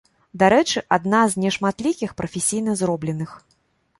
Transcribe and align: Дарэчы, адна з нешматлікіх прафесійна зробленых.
Дарэчы, 0.43 0.79
адна 0.97 1.19
з 1.33 1.43
нешматлікіх 1.43 2.15
прафесійна 2.21 2.71
зробленых. 2.83 3.37